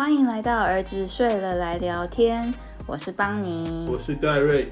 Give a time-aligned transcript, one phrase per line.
[0.00, 2.54] 欢迎来到儿子睡了来聊天，
[2.86, 4.66] 我是邦尼，我是戴瑞。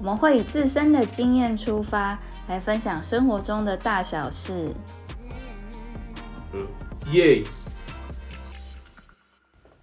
[0.00, 2.18] 我们会以自身的经验出发，
[2.48, 4.74] 来分享生活中的大小事。
[7.12, 7.40] 耶！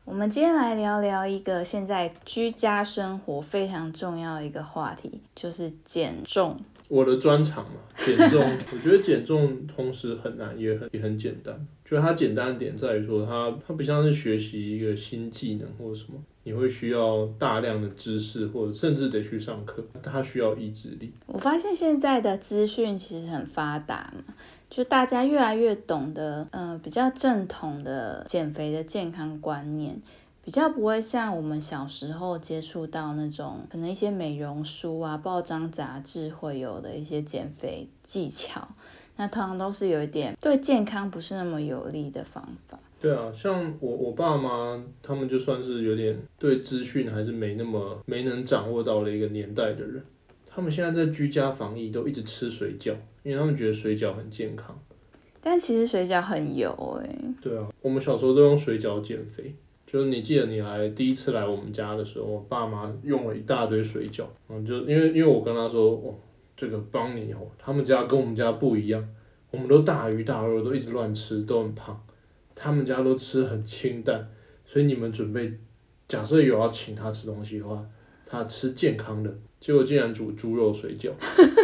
[0.04, 6.60] 我们今天来聊聊一个现在居家生活非常重要的一个话题，就是减重。
[6.90, 8.42] 我的专长嘛， 减重。
[8.72, 11.68] 我觉得减重同时很难，也很也很简单。
[11.84, 19.84] 就它简单的点在于说，它它不像是学习一个新技能或者什么，你会需要大量的知识，或者甚至得去上课。
[20.02, 21.12] 它需要意志力。
[21.28, 24.34] 我发现现在的资讯其实很发达嘛，
[24.70, 30.02] 就大家越来越懂得，呃，比较正统的减肥的健康观念。
[30.46, 38.68] 比较不会像我们小时候接触到那种可能一些美容书啊、报章杂志会有的一些减肥技巧，
[39.16, 42.80] 那通常都是有一点对健康不是那么有利的方法。
[43.02, 50.04] 对啊，像我我爸妈他们就算是有点对资讯还是没那么没能掌握到的一个年代的人，
[50.46, 54.80] 他们现在在居家防疫都一直吃水饺，因为他们觉得水饺很健康。
[55.42, 57.10] 但其实水饺很油哎。
[57.42, 59.56] 对啊，我们小时候都用水饺减肥。
[59.96, 66.14] 就是你记得你来第一次来我们家的时候，我爸妈用了一大堆水饺，嗯，就因为因为我跟他说，哦，
[66.58, 69.02] 这个帮你哦，他们家跟我们家不一样，
[69.52, 71.98] 我们都大鱼大肉，都一直乱吃，都很胖，
[72.54, 74.30] 他们家都吃很清淡，
[74.66, 75.54] 所以你们准备，
[76.10, 77.82] 假设有要请他吃东西的话，
[78.26, 81.10] 他吃健康的，结果竟然煮猪肉水饺，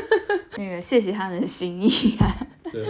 [0.57, 2.81] 那个谢谢他的心意啊，对，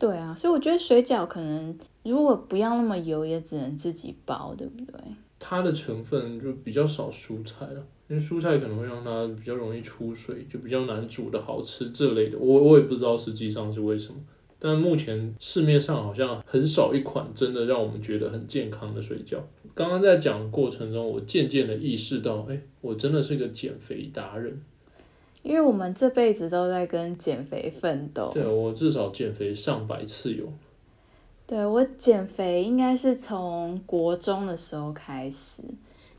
[0.00, 1.78] 对啊，所以我觉得水饺可能。
[2.02, 4.98] 如果不要那么油，也只能自己包，对不对？
[5.38, 12.38] 它的成分就比较少蔬菜了，因为蔬菜可能会让它比较容易出水，就比较难煮的好吃这类的。
[12.38, 14.18] 我我也不知道实际上是为什么，
[14.58, 19.36] 但目前市面上好像很少一款真的让我们觉得很健康的水饺。
[19.74, 24.62] 刚刚在讲过程中，我渐渐的意识到，哎，我真的是个减肥达人，
[25.42, 28.30] 因为我们这辈子都在跟减肥奋斗。
[28.34, 30.52] 对我至少减肥上百次有。
[31.46, 35.64] 对我减肥应该是从国中的时候开始，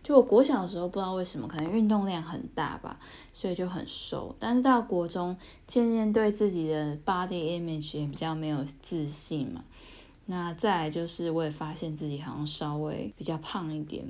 [0.04, 3.00] 就我国小的时候不知道为什么，可能运动量很大吧，
[3.32, 4.36] 所以就很瘦。
[4.38, 9.64] 但是到国中，渐渐对自己的 body image 也比较没有自信嘛。
[10.26, 14.06] 那再来就是我也发现自己好像稍微比较胖一点，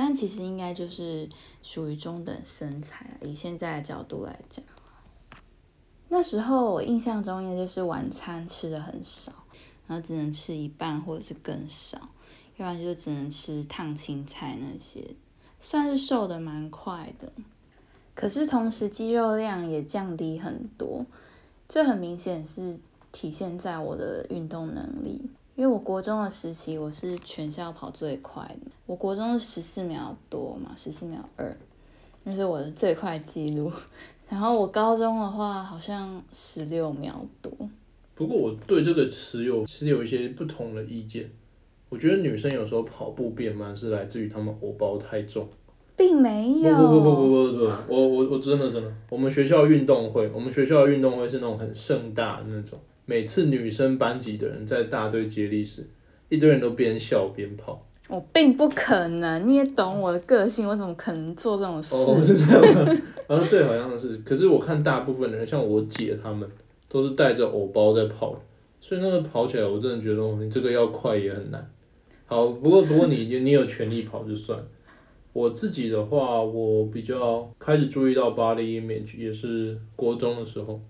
[0.00, 1.28] 但其实应该就是
[1.60, 3.18] 属于中等身材。
[3.20, 4.64] 以现在的角度来讲，
[6.08, 9.32] 那时候我印象中应该就是晚餐吃的很少。
[9.88, 11.98] 然后只能吃一半或者是更少，
[12.58, 15.16] 要不然就只能吃烫青菜那些，
[15.62, 17.32] 算是瘦的蛮快的。
[18.14, 21.06] 可是同时肌肉量也降低很多，
[21.66, 22.78] 这很明显是
[23.10, 25.30] 体现在我的运动能力。
[25.58, 31.56] 因为我国中的时期我是全校跑最快的，我国中是十四秒多嘛，十四秒二，
[32.22, 33.72] 那是我的最快记录。
[34.30, 37.50] 然后我高中的话好像十六秒多。
[38.14, 41.28] 不过我对这个词有其实有一些不同的意见。
[41.88, 45.48] 我觉得女生有时候跑步变慢是来自于她们偶包太重，
[45.96, 46.76] 并没有。
[46.76, 55.88] 不不不不不不不，我我我真的真的，我们学校运动会，我们学校的运动会是那种很盛大的那种，每次女生班级的人在大队接力时，
[56.28, 57.82] 一堆人都边笑边跑。
[58.06, 61.94] 我并不可能，你也懂我的个性，我怎么可能做这种事？
[61.94, 63.02] 哦，是这样吗？
[63.26, 64.18] 啊，对，好像是。
[64.18, 66.46] 可是我看大部分的人，像我姐他们。
[66.90, 68.34] 都是带着偶包在跑，
[68.80, 71.70] 所以那个跑起来，我真的觉得你这个要快也很难。
[72.24, 74.58] 好，不过不过你你有权利跑就算。
[75.34, 80.80] 我自己的话，我比较开始注意到 body image 也是国中的时候，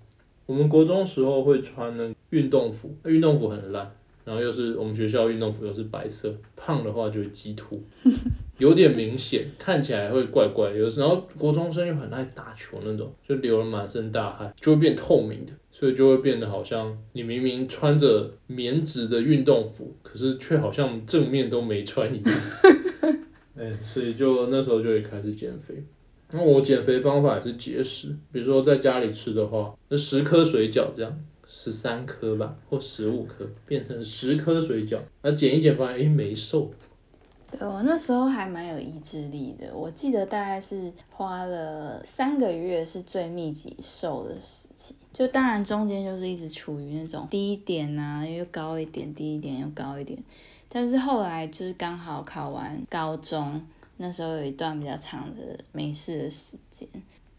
[0.49, 3.95] 我们国中时候会穿那运动服，运动服很烂。
[4.25, 7.83] 然后又是我们学校运动服又是白色，胖的话就会激突，
[8.59, 10.71] 有点明显，看起来会怪怪。
[10.71, 22.41] 有时候国中生又很爱打球那种，就流了满身大汗，就会变透明的，所以就会变得好像你明明穿着棉质的运动服，可是却好像正面都没穿一样。
[23.57, 25.83] 哎，所以就那时候就会开始减肥。
[26.31, 31.19] 那我减肥方法也是节食，比如说在家里吃的话，那十颗水饺这样。
[31.51, 36.71] 十三颗吧，或十五颗，变成十颗水饺，那减一减发现，哎，没瘦。
[37.51, 50.23] 对我那时候还蛮有意志力的，我记得大概是花了三个月是最密集瘦的时期，就当然中间就是一直处于那种低一点啊，又高一点，低一点又高一点，
[50.69, 53.67] 但是后来就是刚好考完高中，
[53.99, 56.89] 那时候有一段比较长的没事的时间。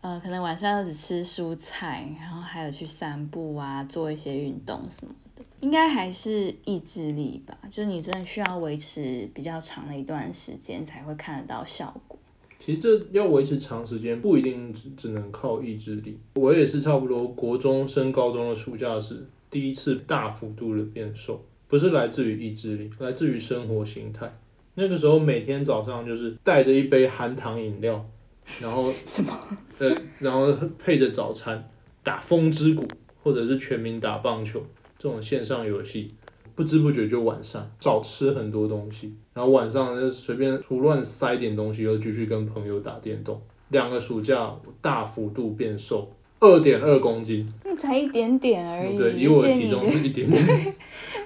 [0.01, 5.43] 呃，可能晚上只吃蔬菜，然后还有去散步啊，做一些运动什么的。
[5.59, 12.17] 应该还是意志力吧，就是你真的需要维持比较长的一段时间才会看得到效果。
[12.57, 16.17] 其实这要维持长时间，不一定只只能靠意志力。
[16.35, 24.33] 我也是差不多国中升高中的暑假时，第一次大幅度的变瘦，不是来自于意志力，来自于生活形态。
[24.79, 28.03] 那个时候每天早上就是带着一杯含糖饮料，
[28.61, 29.37] 然后 什么？
[29.77, 31.69] 呃，然后配着早餐
[32.01, 32.87] 打风之谷，
[33.21, 34.65] 或者是全民打棒球
[34.97, 36.15] 这种线上游戏，
[36.55, 43.41] 不知不觉就晚上少吃很多东西，然后晚上就随便胡乱塞点东西，又继续跟朋友打电动。
[43.67, 46.09] 两个暑假大幅度变瘦，
[46.39, 48.97] 二点二公斤，那才一点点而已。
[48.97, 50.75] 对，以我的体重是一点点。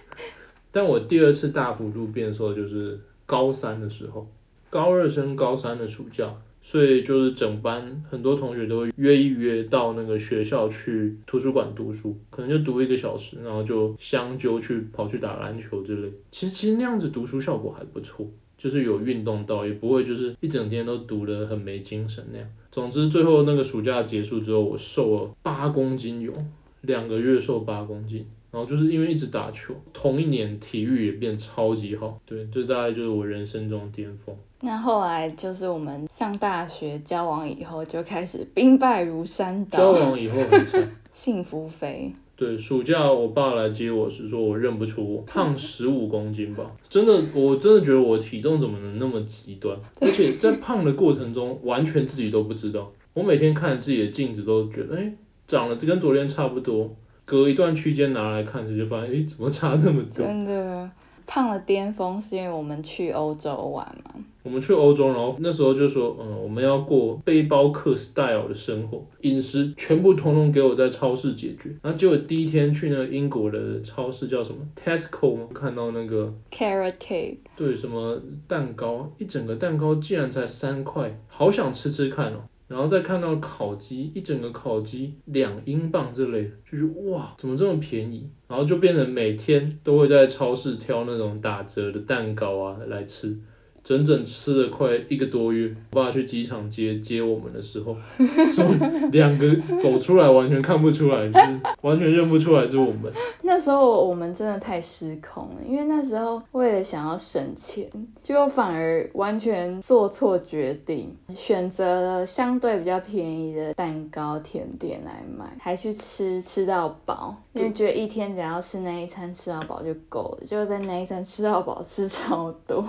[0.71, 4.27] 但我第二次大幅度变瘦就是高三的时候，
[4.69, 16.11] 高二升高三的暑假，所以就是整班很多同学都会约一约到那个学校去图书馆读书，可能就读一个小时，然后就相揪去跑去打篮球之类。
[16.31, 18.27] 其实其实那样子读书效果还不错，
[18.57, 22.47] 就是有运动到，也不会就是一整天都读得很没精神那样。
[22.71, 26.33] 总之最后那个暑假结束之后，我瘦了八公斤有，
[26.81, 28.25] 两个月瘦八公斤。
[28.53, 34.35] 然后就是因为一直打球，同一年体育也变超级好，对，这大概就是我人生中的巅峰。
[34.61, 42.13] 那后来就是我们上大学交往以后，就开始兵败如山倒交，往以后很惨， 幸福肥。
[42.35, 52.91] 对，暑假我爸来接我是说，我认不出我，胖十五公斤吧，真的，我真的觉得我体重怎么能那么极端，而且在胖的过程中，完全自己都不知道。
[53.15, 55.11] 我每天看自己的镜子都觉得，哎，
[55.47, 56.95] 长得跟昨天差不多。
[57.25, 60.25] 隔一段区间拿来看时，就发现，哎，怎么差这么多？
[60.25, 60.89] 真的
[61.25, 64.11] 胖的巅峰是因为我们去欧洲玩嘛，
[64.43, 71.73] 我们去欧洲，然后那时候就说，嗯，我们要过背包客 style 的生活，饮食全部统统给我在超市解决。
[71.81, 75.47] 然后结果第一天去那个英国的超市叫什么 Tesco 吗？
[75.53, 82.43] 看到那个 carrot cake，对什么蛋糕，一整个蛋糕竟然才三块，好想吃吃看哦。
[82.67, 88.29] 然后再看到烤鸡，一整个烤鸡两英镑之类的，就是哇，怎么这么便宜？
[88.47, 93.37] 然后就变成每天都会在超市挑那种打折的蛋糕啊来吃，
[93.83, 95.75] 整整吃了快一个多月。
[95.91, 97.95] 我爸去机场接接我们的时候，
[98.53, 98.65] 说
[99.11, 101.37] 两个走出来完全看不出来是，
[101.81, 103.11] 完全认不出来是我们。
[103.41, 107.87] 那时候我们真的太失控了，因为那时候为了想要省钱，
[108.23, 122.85] 就反而完全做错决定，选择了相对比较便宜的蛋糕甜点来买，还去吃吃到饱，因为觉得一天只要吃那一餐吃到饱就够了，结果在那一餐吃到饱吃超多。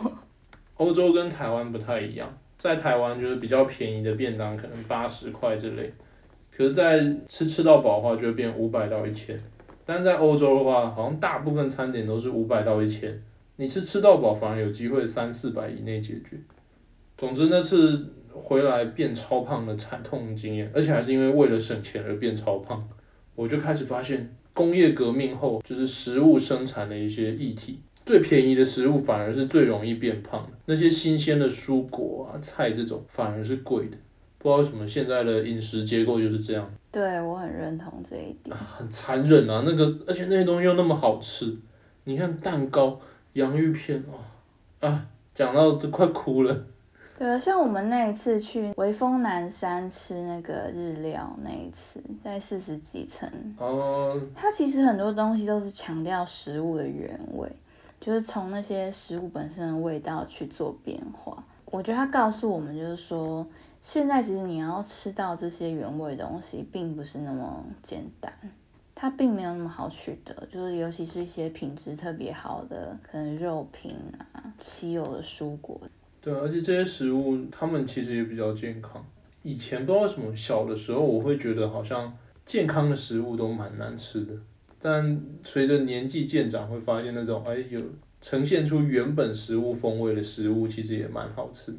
[0.76, 5.92] 欧洲跟台湾不太一样，在台湾就是比较便宜的便当，可能八十块之类，
[6.50, 9.38] 可是，在吃吃到饱的话，就会变五百到一千。
[9.84, 13.22] 但是在欧洲的话，好像大部分餐点都是五百到一千，
[13.56, 16.38] 你吃吃到饱反而有机会三四百以内解决。
[17.16, 22.88] 总之那次回来变超胖的惨痛经验，而且还是因为为了省钱而变超胖，
[23.36, 27.78] 我就开始发现工业革命后就是食物生产的一些议题。
[28.04, 33.96] 最便宜的食物反而是最容易变胖的，那些新鲜的蔬果啊、菜这种反而是贵的。
[34.38, 38.54] 不知道为什么现在的饮食结构就是这样，对我很认同这一点。
[38.54, 39.62] 很残忍啊！
[39.64, 41.56] 那个，而且那些东西又那么好吃，
[42.04, 43.00] 你看蛋糕、
[43.32, 44.20] 洋芋片哦
[44.86, 46.66] 啊，讲到都快哭了。
[47.18, 53.26] 对啊，像我们那一次去微风南山吃那个日料那一次，在四十几层，
[53.56, 57.48] 哦、它其实很多东西都是强调食物的原味，
[58.00, 61.42] 就是从那些食物本身的味道去做变化。
[61.66, 63.46] 我觉得它告诉我们，就是说，
[63.82, 68.32] 现在其实你要吃到这些原味东西，并不是那么简单，
[68.94, 73.96] 它并没有那么好取得，就是尤其是一些品质特别好的，可能肉品
[74.32, 75.80] 啊、稀有的蔬果，
[76.20, 79.04] 对，而且这些食物它们其实也比较健康。
[79.42, 84.32] 以前不知道为什么，小的时候我会觉得好像健康的食物都蛮难吃的，
[84.86, 87.80] 但随着年纪渐长，会发现那种哎有
[88.20, 91.74] 呈现出原本食物风味的食物，其实也蛮好吃。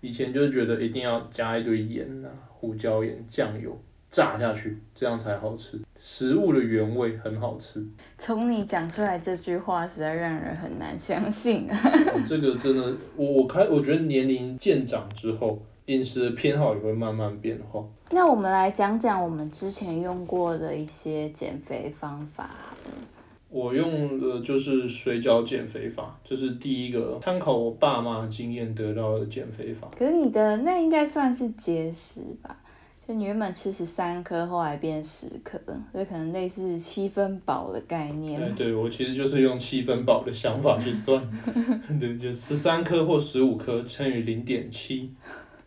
[0.00, 5.78] 以前就是觉得一定要加一堆盐啊、胡椒盐、酱油炸下去，这样才好吃。
[6.00, 7.86] 食物的原味很好吃，
[8.16, 11.80] 从你讲出来这句话，实在让人很难相信啊！
[11.84, 17.84] 哦这个真的，我我开我觉得年龄渐长之后，饮食的偏好也会慢慢变化。
[18.10, 22.48] 那我们来讲讲我们之前用过的一些减肥方法。
[23.50, 29.88] 我用的就是水饺减肥法，这是第一个参考我爸妈经验得到的减肥法。
[29.96, 32.54] 可是你的那应该算是节食吧？
[33.06, 35.58] 就你原本吃十三颗，后来变十颗，
[35.92, 38.38] 所以可能类似七分饱的概念。
[38.38, 41.26] 哎，对我其实就是用七分饱的想法去算，
[41.98, 45.10] 对，就十三颗或十五颗乘以零点七，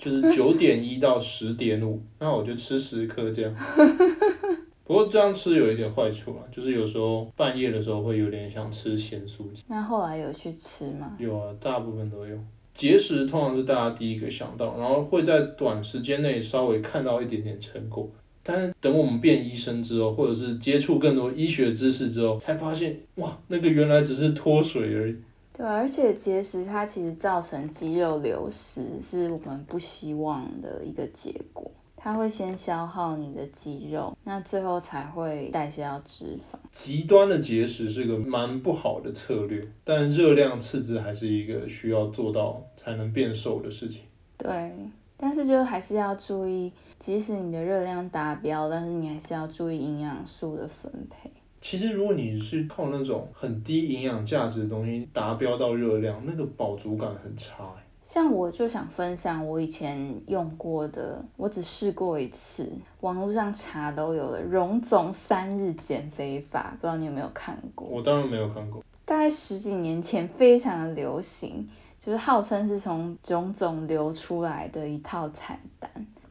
[0.01, 3.53] 就是 九点一到十点五，那我就吃十颗这样。
[4.83, 9.63] 不过这样吃有一点坏处啊，就是有时候半夜的时候会有点想吃咸酥鸡。
[9.67, 11.15] 那后来有去吃吗？
[11.19, 12.35] 有啊，大部分都有。
[12.73, 18.09] 节食通常是大家第一个想到，然后会在短时间内稍微看到一点点成果，
[18.43, 25.15] 但是等我们变医生之后，或者是接触更多医学知识之后，才发现哇，那个原来只是脱水而已。
[25.53, 31.69] 对，而且节食它其实造成肌肉流失，是我们不希望的一个结果。
[32.03, 36.55] 它会先消耗你的肌肉，那最后才会代谢到脂肪。
[36.73, 44.01] 极端的节食是个蛮不好的策略，但热量赤字还是一个需要做到才能变瘦的事情。
[44.35, 44.73] 对，
[45.15, 51.29] 但是就还是要注意，即使你的热量达标，但是你还是要注意营养素的分配。
[51.61, 57.71] 其实如果你是靠那种很低营养价值的东西达标到热量，那个饱足感很差。
[58.01, 62.67] 像我就想分享我以前用过的，我只试过一次，
[63.01, 67.87] 网络上查都有了，荣总三日减肥法，不知道你有没有看过？
[67.87, 68.83] 我当然没有看过。
[69.05, 75.89] 大概十几年前非常的流行，就是号称是从荣总流出来的一套菜单，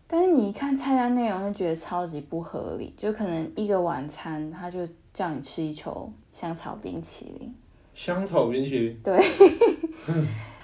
[0.09, 4.81] 但是你一看菜单内容就觉得超级不合理，就可能一个晚餐它就
[5.21, 7.55] 叫你吃一球香草冰淇淋，
[7.93, 9.21] 香草冰淇淋，对。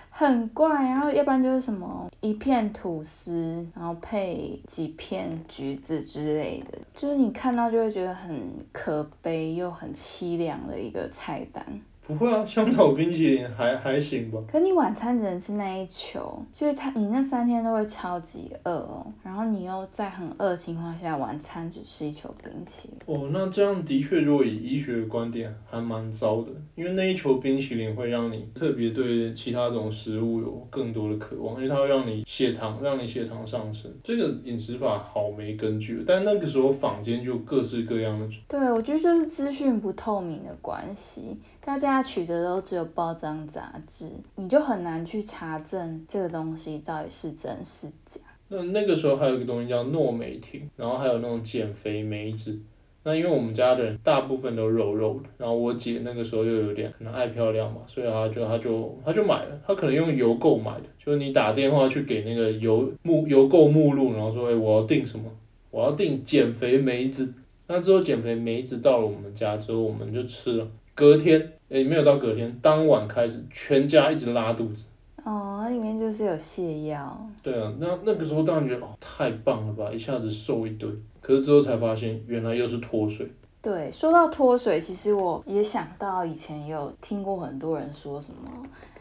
[0.08, 11.62] 很怪，然后要不然就是什么一片吐司，然后配几片橘子之类的，就是你看到就会觉得很可悲又很凄凉的一个菜单。
[12.06, 14.38] 不会啊，香草冰淇淋还还行吧。
[14.46, 19.04] 可你晚餐只能吃那一球，所以他你那三天都会超级饿哦。
[19.24, 22.98] 然后你又在很饿的情况下，晚餐只吃一球冰淇淋。
[23.06, 26.52] 哦，那这样的确，如果以医学的观点，还蛮糟的。
[26.76, 33.90] 因为那一球冰淇淋会让你特别对其他种食物有更多的渴望，因为它会让你血糖让你血糖上升。
[34.04, 38.28] 这个饮食法好没根据，但那个时候坊间就各式各样的。
[38.46, 41.40] 对，我觉得就是资讯不透明的关系。
[41.66, 48.20] 大家取的都只有包装杂志，你就很难去查证这个东西到底是真是假。
[48.46, 52.56] 那那个时候还有一个东西叫诺美婷，然后还有那种减肥梅子。
[53.02, 59.60] 那因为我们家的人大部分都肉肉的，然后我姐那个时候又有点可能爱漂亮嘛，所以她就她就她就买了。
[59.66, 65.24] 她可能用邮购买的，就是你打电话去给那个邮目邮购目录，然后说哎我要订什么，
[65.72, 67.34] 我要订减肥梅子。
[67.66, 70.68] 那之后减肥梅子到了我们家之后，我们就吃了。
[70.94, 71.54] 隔天。
[71.68, 74.84] 诶，没有到隔天，当晚开始全家一直拉肚子。
[75.24, 77.28] 哦，它里面就是有泻药。
[77.42, 80.88] 对啊，那那个时候当然觉得哦，太棒了吧，一下子瘦一堆。
[81.20, 83.28] 可是之后才发现，原来又是脱水。
[83.60, 88.48] 对，说到脱水，其实我也想到以前有听过很多人说什么，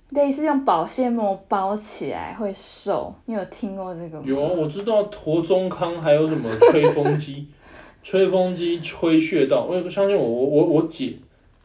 [0.09, 3.13] 类似用保鲜膜包起来会瘦。
[3.25, 4.23] 你有听过这个吗？
[4.25, 7.47] 有啊，我知道驼中康还有什么吹风机，
[8.01, 9.67] 吹风机吹穴道。
[9.69, 11.13] 我相信我，我我我姐。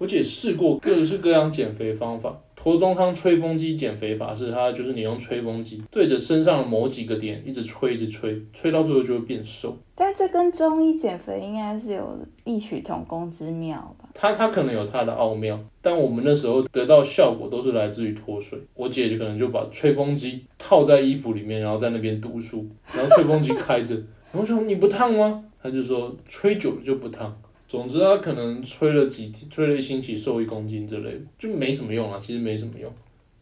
[0.00, 9.76] 我姐试过各式各样减肥方法，驼中康吹风机减肥法是它就是你用吹风机对着身上的某几个点一直吹，一直吹，吹到最后就会变瘦。
[9.94, 14.08] 但这跟中医减肥应该是有异曲同工之妙吧？
[14.14, 18.58] 它它可能有它的奥妙，但我们那时候得到效果都是来自于脱水。
[18.72, 23.94] 我姐就可能就把吹风机套在衣服里面，然后在那边读书，然后吹风机开着，
[24.32, 25.44] 我说你不烫吗？
[25.62, 27.38] 她就说吹久了就不烫。
[27.70, 32.18] 总之，他可能吹了几天，吹了一星期，瘦一公斤之类的，就没什么用啊。
[32.20, 32.92] 其实没什么用。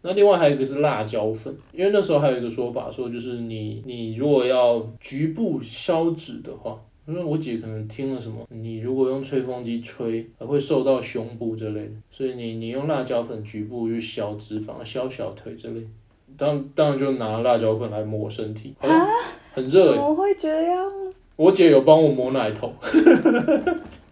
[0.03, 15.81] 那另外还有一个是辣椒粉，因为那时候还有一个说法，说就是你你如果要局部消脂的话，因为我姐可能听了什么，你如果用吹风机吹，会瘦到胸部之类的，所以你你用辣椒粉局部去消脂肪、消小腿之类。
[16.37, 18.75] 当当然就拿辣椒粉来抹身体，
[19.55, 19.97] 很热。
[19.97, 20.85] 我会觉得要。
[21.35, 22.71] 我姐有帮我抹奶头。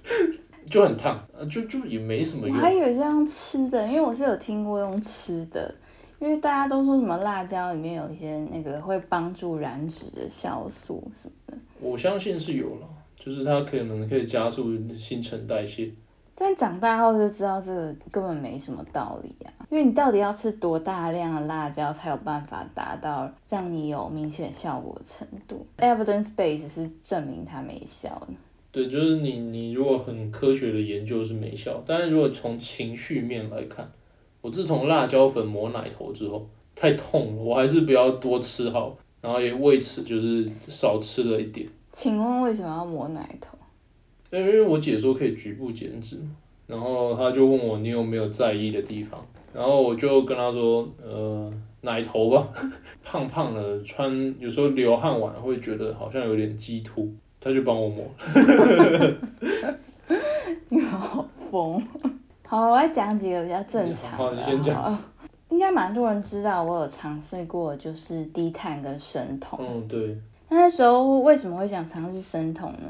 [0.71, 1.21] 就很烫，
[1.51, 2.57] 就就也没什么用。
[2.57, 5.73] 我还以为是用吃的，因为我是有听过用吃的，
[6.19, 11.59] 因为大家都说什么辣椒里面有一些那个会帮助燃脂的酵素什么的。
[11.81, 15.93] 我相信是有了，就是它可能可以加速新陈代谢。
[16.39, 28.35] 但长大后就知道这个根本没什么道理啊，因为你到底要吃多大量的辣椒才有办法达到让你有明显效果的程度？Evidence base 是证明它没效的。
[28.77, 33.91] 对，就是你，你如果很科学的研究是没效，但是如果从情绪面来看，
[34.43, 41.67] 我自从辣椒粉抹奶头之后，太痛了，我还是不要多吃好，然后也为此就是少吃了一点。
[41.91, 43.57] 请问为什么要抹奶头？
[44.31, 46.19] 因为我姐说可以局部减脂，
[46.67, 52.47] 然后她就问我你有没有在意的地方，然后我就跟她说，呃，奶头吧，
[53.03, 57.11] 胖胖的，穿有时候流汗完会觉得好像有点激突，
[57.47, 58.05] 她就帮我抹。
[60.69, 61.81] 你好疯。
[62.45, 64.37] 好，我来讲几个比较正常好的。
[64.37, 64.99] 你先讲
[65.51, 69.61] 应该蛮多人知道，我有尝试过，就是低碳跟生酮。
[69.63, 72.89] 嗯，对，那时候为什么会想尝试生酮呢？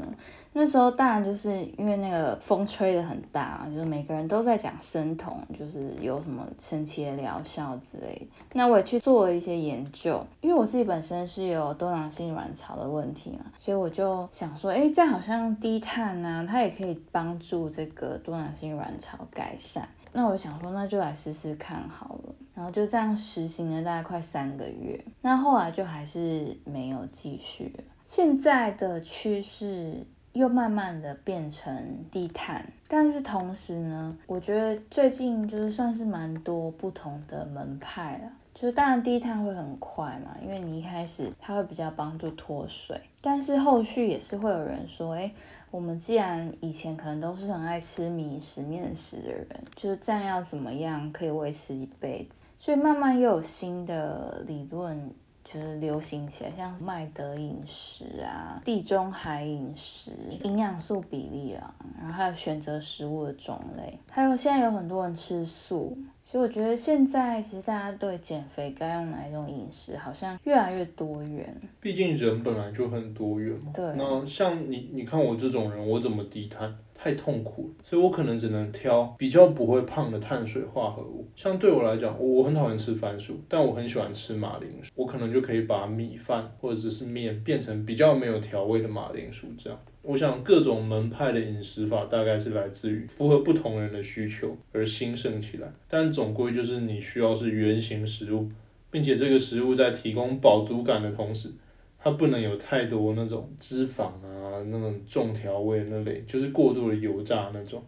[0.53, 8.27] 那时候当然就是因为那个风吹的很大嘛，就是每个人都在讲生酮，就是有什么神奇的疗效之类。
[8.53, 19.87] 那我也去做了一些研究，因为我自己本身是有多囊性卵巢的问题嘛，所以我就想说，哎，这样好像低碳啊，它也可以帮助这个多囊性卵巢改善。
[20.11, 22.26] 那我想说，那就来试试看好了。
[22.57, 27.71] 然后就这样实行了大概快三个月，那后来就还是没有继续。
[28.03, 38.31] 现在的趋势又慢慢的变成低碳，但是同时呢，我觉得最近就是算是蛮多不同的门派了。
[38.55, 45.31] 就是当然低碳会很快嘛，因为你一开始它会比较帮助脱水，但是后续也是会有人说，哎，
[45.69, 52.41] 我们既然以前可能都是很爱吃米食、面食的人，就是这样要怎么样可以维持一辈子？
[52.57, 55.11] 所以慢慢又有新的理论
[55.43, 60.11] 就是流行起来，像麦德饮食啊、地中海饮食、
[60.43, 65.97] 营养素比例啊，然后还有选择食物的种类，还有现在有很多人吃素。
[66.23, 71.55] 所以我觉得现在其实大家对减肥该用哪一种饮食，好像越来越多元。
[71.79, 73.71] 毕竟人本来就很多元嘛。
[73.73, 76.75] 对那像你，你看我这种人，我怎么低碳？
[77.07, 81.25] 太痛苦了，所以我可能只能挑比较不会胖的碳水化合物。
[81.37, 84.91] 像对我来讲，我很讨厌吃番薯，但我很喜欢吃马铃薯。
[84.93, 89.79] 我可能就可以把米饭或者是面变成比较没有调味的马铃薯这样。
[90.01, 98.49] 我想各种门派的饮食法大概是来自于符合不同人的需求而兴盛起来，但总归就是你需要是原型食物，
[98.91, 101.51] 并且这个食物在提供饱足感的同时，
[101.99, 107.81] 它不能有太多那种脂肪啊、那种重调味那类，就是过度的油炸那种。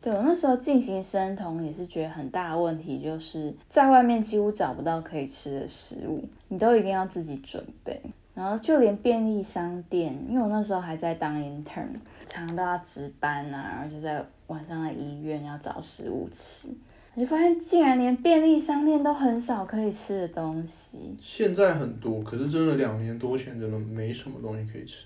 [0.00, 8.00] 对我那时候进行生酮也是觉得很大的问题，就是在外面几乎找不到可以吃的食物，你都一定要自己准备。
[8.34, 11.86] 然后就连便利商店，因为我那时候还在当 intern，
[12.24, 16.68] 常常都要值班啊，然后就在晚上在医院要找食物吃，
[17.14, 21.14] 我就发现竟然连便利商店都很少可以吃的东西。
[21.20, 25.04] 现在很多，可是真的两年多前真的没什么东西可以吃。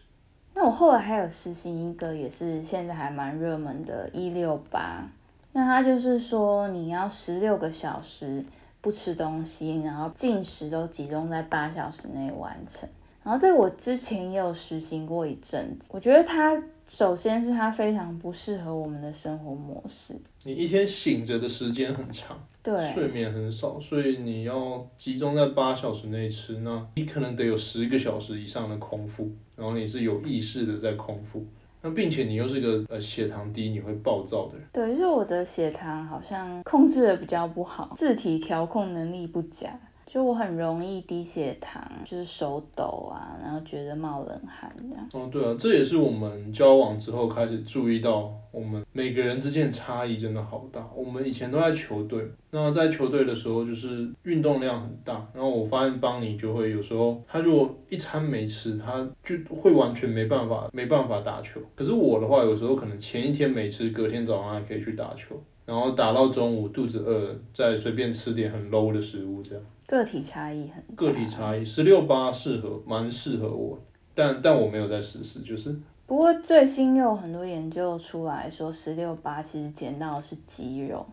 [0.54, 5.06] 那我后来还有实行一个也是现在还蛮热门的“一六八”，
[5.52, 8.44] 那它就是说你要十六个小时
[8.80, 12.88] 不吃东西，然后进食都集中在八小时内完成。
[13.24, 16.56] 然后这个我之前也有实行过一阵子，我觉得它
[16.88, 31.44] 首先是它非常不适合我们的生活模式，你一天醒着的时间很长，对睡眠很少，所以你要集中在八小时内吃，那你可能得有十个小时以上的空腹，然后你是有意识的在空腹，
[31.82, 34.66] 那并且你又是个呃血糖低，你会暴躁的人。
[34.72, 39.78] 对，就是我的血糖好像控制的比较不好，自体调控能力不佳。
[40.06, 45.08] 就我很容易低血糖，就是手抖啊，然后觉得冒冷汗这样。
[45.12, 50.88] 哦，对啊，这也是我们交往之后开始注意到，我们每个人之间差异真的好大。
[50.94, 61.60] 我们以前都在球队，那在球队的时候就是运动量很大，然后我发现邦尼就会有时候他如果一餐没吃，他就会完全没办法没办法打球。
[61.74, 69.64] 可是我的话，有时候可能前一天没吃，隔天早上还可以去打球，然后打到中午肚子饿，再随便吃点很 low 的食物这样。
[69.86, 70.82] 个体差异很。
[70.96, 73.80] 个体差异，十六八适合，蛮适合我，
[74.14, 75.74] 但但我没有在实施，就是
[76.06, 81.06] 不过最新又有很多研究出来说，十六八其实减到的是肌肉，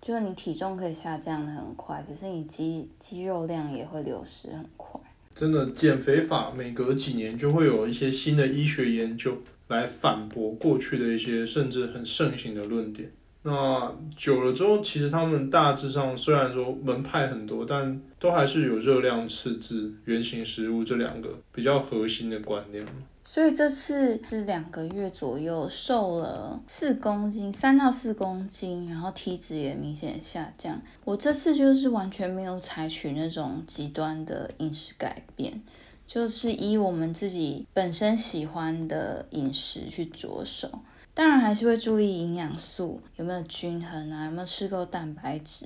[0.00, 5.00] 就是你体重可以下降的很快，可是你肌肌肉量也会流失很快。
[5.34, 9.36] 真的减肥法每隔几年就会有一些新的医学研究
[9.68, 13.10] 来反驳过去的一些甚至很盛行的论点。
[13.46, 22.82] 那久了之后，其实他们大致上虽然说门派很多，但都还是有热量赤字、原型食物这两个比较核心的观念。
[23.22, 30.80] 所以这次是两个月左右，瘦了四公斤，三到四公斤，然后体脂也明显下降。
[31.04, 35.62] 我这次就是完全没有采取那种极端的饮食改变，
[36.06, 40.70] 就是以我们自己本身喜欢的饮食去着手。
[41.14, 45.64] 当然还是会注意营养素有没有均衡啊，有没有吃够蛋白质。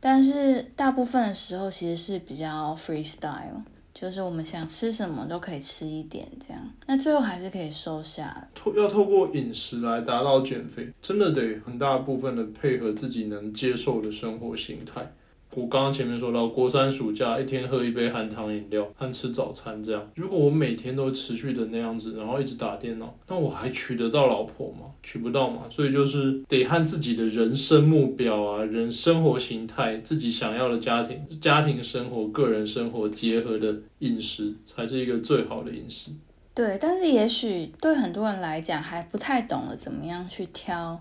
[0.00, 8.48] 但是大部分的时候其实是比较 freestyle，就是我们想吃什么都可以吃一点，这样，那最后还是可以瘦下来。
[8.54, 15.06] 透要透过饮食来达到减肥，真的得很大部分的配合自己能接受的生活形态。
[15.54, 24.86] 我刚刚前面说到，国三暑假一天喝一杯含糖饮料和吃早餐这样，如果我每天都持续的那样子，然后一直打电脑，那我还娶得到老婆吗？
[25.02, 36.12] 娶不到嘛，所以就是得和自己的人生目标啊、人生活形态、自己想要的家庭、家庭生活、个人生活结合的饮食，才是一个最好的饮食。
[36.54, 41.00] 对，但是也许对很多人来讲还不太懂得怎么样去挑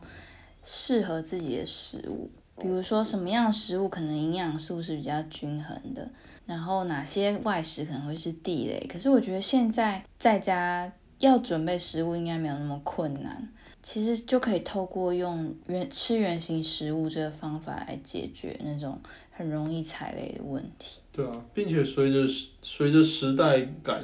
[0.64, 2.30] 适合自己的食物。
[2.62, 6.10] 比如说什么样的食物可能营养素是比较均衡的，
[6.46, 8.86] 然后哪些外食可能会是地雷。
[8.92, 13.50] 可是我觉得现在在家要准备食物应该没有那么困难，
[13.82, 19.00] 其实就可以透过用原吃原形食物这个方法来解决那种
[19.32, 21.00] 很容易踩雷的问题。
[21.12, 22.26] 对啊，并且随着
[22.62, 24.02] 随着时代改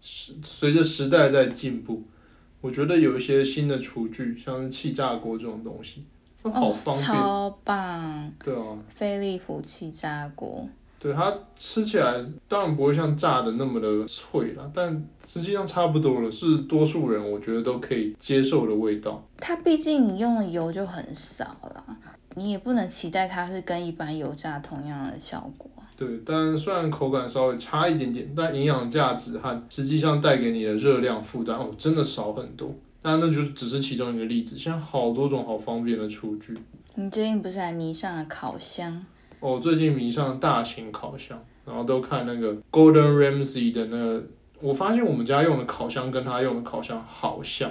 [0.00, 2.02] 随着时代在进步，
[2.60, 6.04] 我觉得有一些新的厨具，像是气炸锅这种东西。
[6.50, 8.32] 好方便，超棒！
[8.44, 10.66] 对啊，飞利浦气炸锅，
[10.98, 12.14] 对它吃起来
[12.48, 19.22] 当然不会像炸的那么的脆啦，但实际上差不多了，是多数人我觉得都可以接受的味道。
[19.38, 21.84] 它毕竟你用的油就很少了，
[22.34, 25.70] 你也不能期待它是跟一般油炸同样的效果。
[25.98, 32.70] 对，但虽然口感稍微差一点点，但营养价值和实际上带给你的热量负担哦，真的少很多。
[33.06, 36.52] 那那就只是其中一个例子，现在好多种好方便的厨具。
[36.96, 39.00] 你最近不是还迷上了烤箱？
[39.38, 44.26] 哦，最近迷上了大型烤箱，然后都看那个 Golden Ramsy 的那个。
[44.60, 47.70] 我发现我们家用的烤箱跟他用的烤箱好像，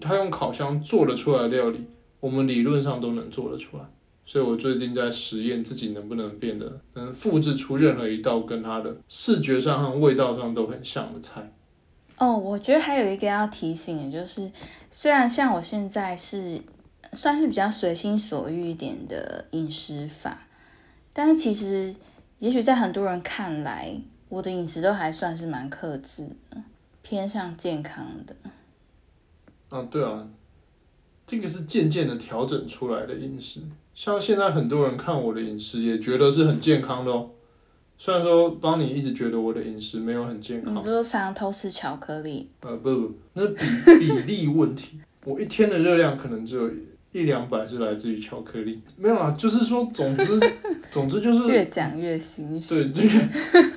[0.00, 1.84] 他用烤箱做得出来的料理，
[2.18, 3.84] 我们理论上都能做得出来。
[4.26, 11.52] 所以我最近在实验自己能不能变得能复制出任何一道跟它的视觉上和味道上都很像的菜。
[12.18, 14.50] 哦，我觉得还有一个要提醒的，就是
[14.90, 16.62] 虽然像我现在是
[17.14, 20.46] 算是比较随心所欲一点的饮食法，
[21.12, 21.94] 但是其实
[22.38, 23.94] 也许在很多人看来，
[24.28, 26.62] 我的饮食都还算是蛮克制的，
[27.02, 28.36] 偏向健康的。
[29.70, 30.28] 啊，对啊，
[31.26, 33.60] 这个是渐渐的调整出来的饮食，
[33.94, 37.30] 像现在很多人看我的饮食，也觉得是很健康的哦。
[38.04, 42.50] 虽然说帮你一直觉得我的饮食没有很健康，你不是常偷吃巧克力？
[42.62, 43.64] 呃，不不，那比
[44.00, 44.98] 比例问题。
[45.24, 46.68] 我一天的热量可能只有
[47.12, 50.40] 一两百是来自于巧克力，没有啊，就是说，总之，
[50.90, 52.90] 总之就是越讲越心虚。
[52.90, 52.92] 对，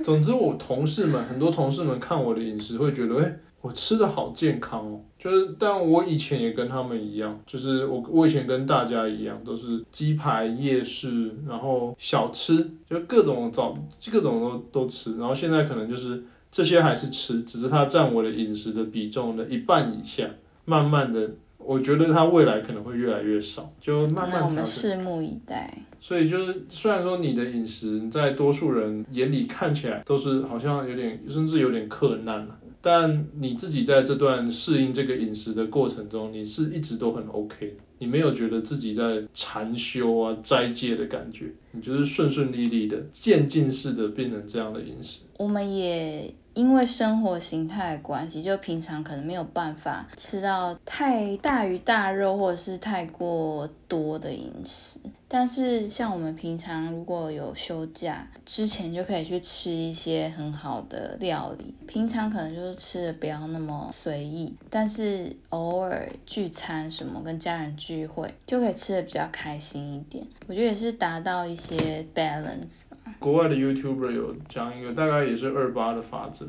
[0.01, 3.37] 总之我同事们很多同事们看我的饮食会觉得，哎。
[3.61, 13.75] 我吃的好健康哦，就是，但我以前也跟他们一样，就是我我以前跟大家一样，都是鸡排、夜市，然后小吃，就各种早
[14.11, 20.29] 各种都都吃，然后现在可能就是这些还是吃，只是它占我的饮食的比重的一半以下，
[20.65, 25.75] 慢慢的，我觉得它未来可能会越来越少，就慢慢我们拭目以待。
[25.99, 32.59] 所以就是，虽然说你的饮食在多数人眼里看起来都是好像有点，甚至有点困难了。
[32.85, 45.21] 但你自己在这段适应这个饮食的过程中，你是一直都很 OK，你没有觉得自己在禅修啊、斋戒的感觉，你就是顺顺利利的、渐进式的变成这样的饮食。
[45.37, 46.31] 我们也。
[46.55, 54.97] 因为生活形态的关系，就平常可能没有办法吃到太大鱼大肉，或者是太过多的饮食。
[55.27, 61.73] 但是像我们平常如果有休假之前，就可以去吃一些很好的料理。
[61.87, 70.25] 平常可能就是吃的不要那么随意，但是偶尔聚餐什么跟家人聚会，就可以吃的比较开心一点。
[70.47, 72.81] 我觉得也是达到一些 balance。
[73.19, 76.47] 国外的 YouTuber 有讲一个大概也是二八的法则，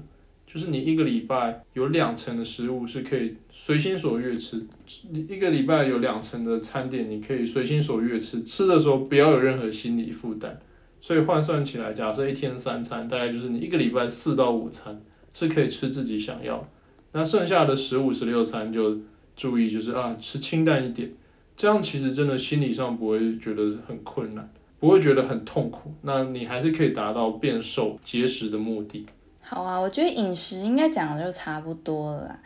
[0.57, 4.67] 就是你一个礼拜有两成的食物是可以随心所欲吃，
[5.11, 10.59] 你一个礼拜有两成的餐点你可以随心所欲吃，吃的时候不要有任何心理负担。
[10.99, 14.99] 所以换算起来，假设一天三餐，大概就是你一个礼拜四到五餐
[15.35, 16.67] 是可以吃自己想要，
[17.13, 18.99] 那剩下的十五十六餐就
[19.37, 21.13] 注意就是啊吃清淡一点，
[21.55, 24.51] 这样其实真的心理上不会觉得很困难。
[24.79, 29.07] 不会觉得很痛苦，那你还是可以达到变瘦节食的目的。
[29.49, 32.37] 好啊，我觉得饮食应该讲的就差不多了。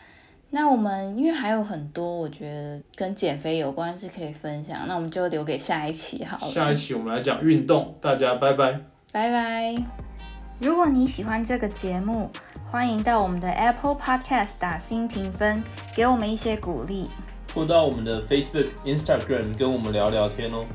[0.50, 6.52] 那我们因为还有很多我觉得跟减肥有关是可以分享，那我们就留给下一期好了。
[6.52, 8.78] 下一期我们来讲运动，大家拜拜，
[9.12, 9.74] 拜拜。
[10.60, 12.28] 如果你喜欢这个节目，
[12.70, 15.62] 欢迎到我们的 Apple Podcast 打新评分，
[15.94, 17.08] 给我们一些鼓励。
[17.54, 20.66] 或到我们的 Facebook、Instagram 跟我们聊聊天哦。